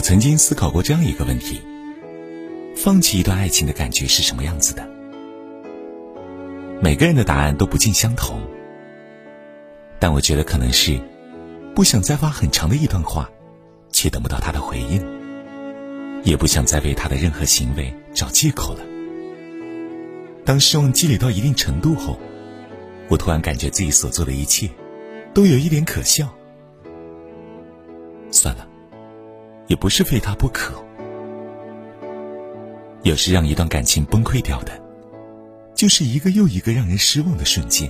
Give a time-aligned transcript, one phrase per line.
[0.00, 1.60] 我曾经思考过这样一个问题：
[2.74, 4.88] 放弃一段爱情的感觉是什么样子的？
[6.80, 8.40] 每个人的答案都不尽相同，
[9.98, 10.98] 但我觉得可能是
[11.74, 13.30] 不想再发很长的一段话，
[13.92, 15.04] 却等不到他的回应，
[16.24, 18.80] 也不想再为他的任何行为找借口了。
[20.46, 22.18] 当失望积累到一定程度后，
[23.10, 24.66] 我突然感觉自己所做的一切
[25.34, 26.26] 都有一点可笑。
[28.30, 28.66] 算了。
[29.70, 30.74] 也不是非他不可。
[33.04, 34.72] 有时让一段感情崩溃掉的，
[35.76, 37.88] 就是一个又一个让人失望的瞬间。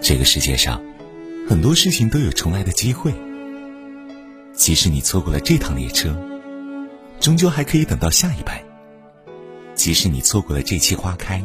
[0.00, 0.82] 这个世界上，
[1.46, 3.12] 很多事情都有重来的机会。
[4.54, 6.16] 即使你错过了这趟列车，
[7.20, 8.56] 终究还可以等到下一班；
[9.74, 11.44] 即使你错过了这期花开，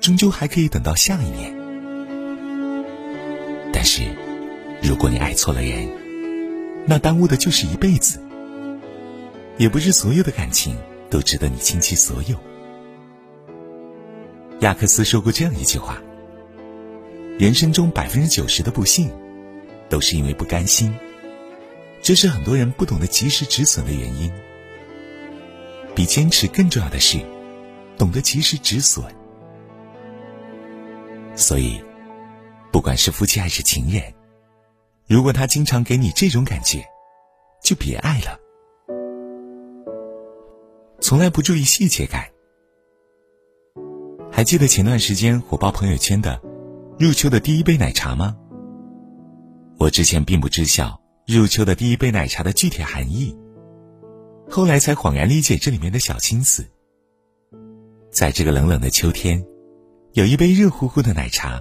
[0.00, 1.52] 终究还可以等到下一年。
[3.72, 4.04] 但是，
[4.80, 5.88] 如果你爱错了人，
[6.86, 8.20] 那耽误的就是一辈子。
[9.58, 10.76] 也不是所有的感情
[11.10, 12.36] 都值得你倾其所有。
[14.60, 16.02] 亚克斯说过这样一句话：
[17.38, 19.10] 人生中百分之九十的不幸，
[19.88, 20.94] 都是因为不甘心。
[22.00, 24.32] 这是很多人不懂得及时止损的原因。
[25.94, 27.20] 比坚持更重要的是，
[27.98, 29.04] 懂得及时止损。
[31.36, 31.80] 所以，
[32.72, 34.02] 不管是夫妻还是情人。
[35.06, 36.84] 如果他经常给你这种感觉，
[37.62, 38.38] 就别爱了。
[41.00, 42.28] 从来不注意细节感。
[44.30, 46.40] 还记得前段时间火爆朋友圈的
[46.98, 48.36] “入秋的第一杯奶茶”吗？
[49.78, 53.36] 我之前并不知晓“入秋的第一杯奶茶”的具体含义，
[54.48, 56.64] 后来才恍然理解这里面的小心思。
[58.10, 59.44] 在这个冷冷的秋天，
[60.12, 61.60] 有一杯热乎乎的奶茶，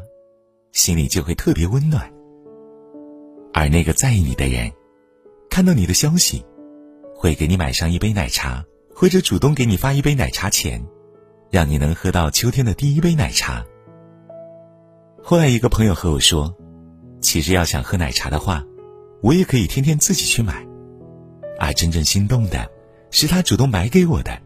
[0.71, 2.09] 心里就会特别温暖。
[3.53, 4.71] 而那个在意你的人，
[5.49, 6.43] 看到你的消息，
[7.15, 8.63] 会给你买上一杯奶茶，
[8.95, 10.81] 或者主动给你发一杯奶茶钱，
[11.49, 13.65] 让你能喝到秋天的第一杯奶茶。
[15.21, 16.55] 后来一个朋友和我说，
[17.21, 18.63] 其实要想喝奶茶的话，
[19.21, 20.65] 我也可以天天自己去买，
[21.59, 22.69] 而真正心动的，
[23.11, 24.41] 是他主动买给我的，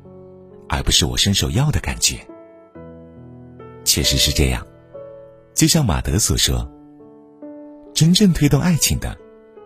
[0.68, 2.18] 而不是我伸手要的感觉。
[3.84, 4.66] 确实是这样，
[5.54, 6.75] 就像马德所说。
[7.96, 9.18] 真正推动爱情的，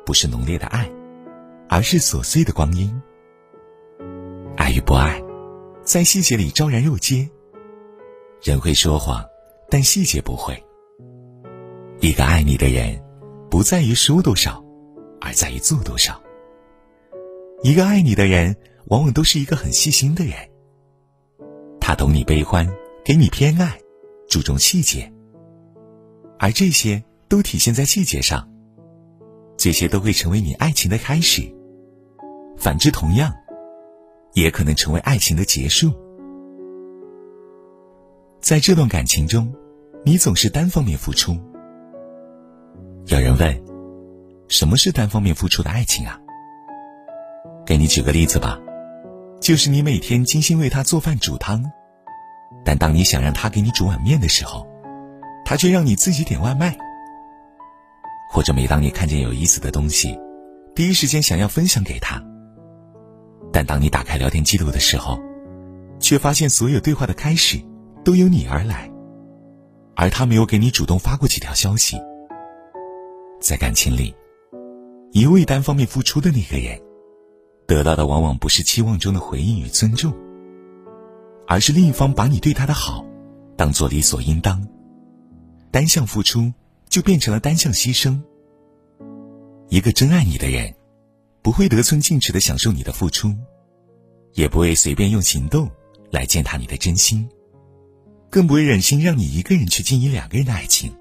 [0.05, 0.87] 不是浓烈的爱，
[1.67, 3.01] 而是琐碎的光阴。
[4.55, 5.19] 爱与不爱，
[5.81, 7.27] 在细节里昭然若揭。
[8.43, 9.25] 人会说谎，
[9.67, 10.63] 但细节不会。
[12.01, 13.03] 一个爱你的人，
[13.49, 14.63] 不在于说多少，
[15.19, 16.21] 而在于做多少。
[17.63, 18.55] 一个爱你的人，
[18.89, 20.35] 往往都是一个很细心的人。
[21.81, 22.71] 他懂你悲欢，
[23.03, 23.79] 给你偏爱，
[24.29, 25.11] 注重细节，
[26.37, 27.03] 而这些。
[27.29, 28.49] 都体现在细节上，
[29.55, 31.43] 这些都会成为你爱情的开始。
[32.57, 33.31] 反之，同样，
[34.33, 35.93] 也可能成为爱情的结束。
[38.41, 39.53] 在这段感情中，
[40.03, 41.37] 你总是单方面付出。
[43.05, 43.63] 有人问
[44.49, 46.19] ：“什么是单方面付出的爱情啊？”
[47.63, 48.59] 给你举个例子吧，
[49.39, 51.63] 就是你每天精心为他做饭煮汤，
[52.65, 54.67] 但当你想让他给你煮碗面的时候，
[55.45, 56.75] 他却让你自己点外卖。
[58.31, 60.15] 或者每当你看见有意思的东西，
[60.75, 62.23] 第一时间想要分享给他，
[63.51, 65.19] 但当你打开聊天记录的时候，
[65.99, 67.59] 却发现所有对话的开始
[68.05, 68.89] 都由你而来，
[69.95, 71.97] 而他没有给你主动发过几条消息。
[73.41, 74.15] 在感情里，
[75.11, 76.79] 一味单方面付出的那个人，
[77.65, 80.13] 得到的往往不是期望中的回应与尊重，
[81.47, 83.03] 而是另一方把你对他的好
[83.57, 84.67] 当做理所应当，
[85.71, 86.53] 单向付出。
[86.89, 88.19] 就变成了单向牺牲。
[89.69, 90.73] 一个真爱你的人，
[91.41, 93.33] 不会得寸进尺的享受你的付出，
[94.33, 95.69] 也不会随便用行动
[96.09, 97.29] 来践踏你的真心，
[98.31, 100.91] 更不会忍心让你一个人去经营两个人的爱情。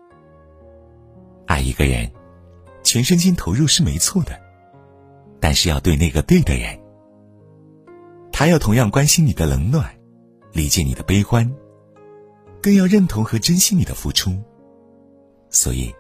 [1.47, 2.11] 爱一个人，
[2.83, 4.39] 全身心投入是没错的，
[5.41, 6.79] 但是要对那个对的人。
[8.31, 9.99] 他要同样关心你的冷暖，
[10.53, 11.51] 理解你的悲欢，
[12.63, 14.39] 更要认同和珍惜你的付出。
[15.51, 15.95] 所以，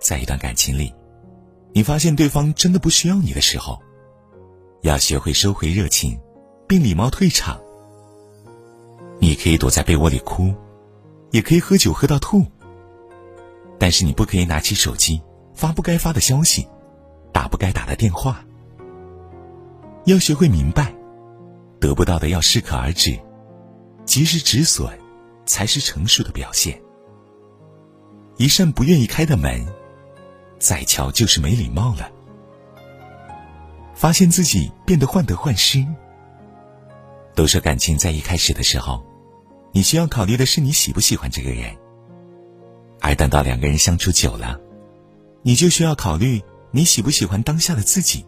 [0.00, 0.92] 在一段感情里，
[1.72, 3.80] 你发现对方真的不需要你的时候，
[4.82, 6.18] 要学会收回热情，
[6.68, 7.60] 并礼貌退场。
[9.18, 10.54] 你可以躲在被窝里哭，
[11.30, 12.44] 也可以喝酒喝到吐，
[13.78, 15.20] 但是你不可以拿起手机
[15.54, 16.66] 发不该发的消息，
[17.32, 18.44] 打不该打的电话。
[20.06, 20.94] 要学会明白，
[21.78, 23.18] 得不到的要适可而止，
[24.06, 24.90] 及时止损，
[25.44, 26.80] 才是成熟的表现。
[28.40, 29.66] 一扇不愿意开的门，
[30.58, 32.10] 再敲就是没礼貌了。
[33.94, 35.86] 发现自己变得患得患失。
[37.34, 39.04] 都说感情在一开始的时候，
[39.72, 41.76] 你需要考虑的是你喜不喜欢这个人，
[43.02, 44.58] 而等到两个人相处久了，
[45.42, 46.40] 你就需要考虑
[46.70, 48.24] 你喜不喜欢当下的自己。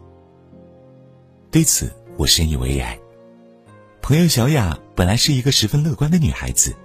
[1.49, 2.95] 对此，我深以为然。
[4.03, 6.75] 朋友小雅本来是一个十分乐观的女孩子，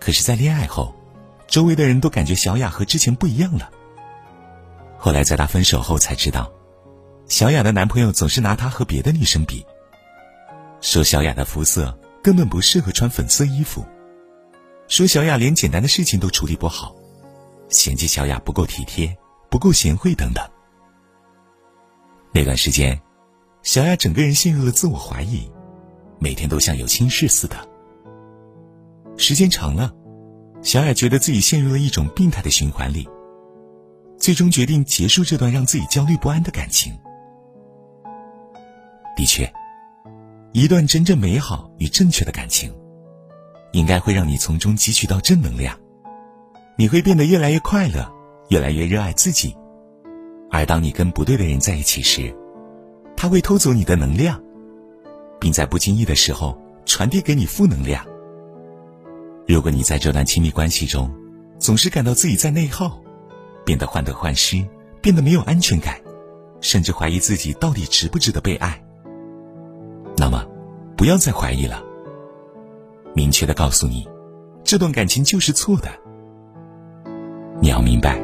[0.00, 0.94] 可是，在恋爱后，
[1.48, 3.70] 周围的人都感觉小雅和之前不一样了。
[4.98, 6.52] 后来，在她分手后才知道，
[7.26, 9.64] 小雅的男朋友总是拿她和别的女生比。
[10.80, 13.84] 说小雅的肤色根本不适合穿粉色衣服，
[14.86, 16.94] 说小雅连简单的事情都处理不好，
[17.68, 19.16] 嫌弃小雅不够体贴、
[19.50, 20.48] 不够贤惠等等。
[22.32, 23.00] 那段时间，
[23.62, 25.50] 小雅整个人陷入了自我怀疑，
[26.18, 27.56] 每天都像有心事似的。
[29.16, 29.92] 时间长了，
[30.68, 33.08] 小雅觉得自己陷入了一种病态的循环里，
[34.18, 36.92] 最终决定结束这段让自己焦虑不安的感情。
[39.16, 39.50] 的确。
[40.52, 42.70] 一段真正美好与正确的感情，
[43.72, 45.74] 应该会让你从中汲取到正能量，
[46.76, 48.06] 你会变得越来越快乐，
[48.50, 49.56] 越来越热爱自己。
[50.50, 52.36] 而当你跟不对的人在一起时，
[53.16, 54.38] 他会偷走你的能量，
[55.40, 58.04] 并在不经意的时候传递给你负能量。
[59.48, 61.10] 如果你在这段亲密关系中，
[61.58, 63.00] 总是感到自己在内耗，
[63.64, 64.62] 变得患得患失，
[65.00, 65.98] 变得没有安全感，
[66.60, 68.78] 甚至怀疑自己到底值不值得被爱。
[70.18, 70.44] 那么，
[70.98, 71.82] 不要再怀疑了。
[73.14, 74.06] 明确的告诉你，
[74.62, 75.88] 这段感情就是错的。
[77.58, 78.22] 你要明白，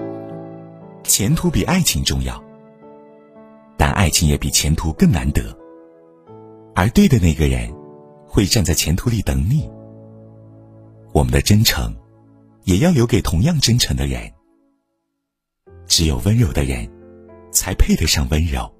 [1.04, 2.38] 前途比爱情重要，
[3.78, 5.56] 但爱情也比前途更难得。
[6.74, 7.74] 而对的那个人，
[8.26, 9.70] 会站在前途里等你。
[11.14, 11.94] 我们的真诚，
[12.64, 14.32] 也要留给同样真诚的人。
[15.86, 16.90] 只有温柔的人，
[17.52, 18.73] 才配得上温柔。